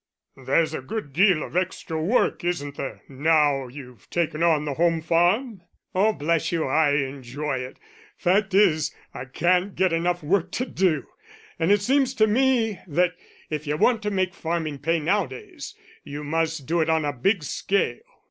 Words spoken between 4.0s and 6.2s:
taken on the Home Farm?" "Oh,